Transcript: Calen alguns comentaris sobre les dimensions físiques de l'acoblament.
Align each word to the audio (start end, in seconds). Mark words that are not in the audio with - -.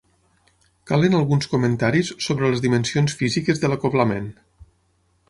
Calen 0.91 1.17
alguns 1.17 1.49
comentaris 1.51 2.09
sobre 2.29 2.49
les 2.53 2.63
dimensions 2.63 3.19
físiques 3.21 3.63
de 3.65 3.71
l'acoblament. 3.73 4.27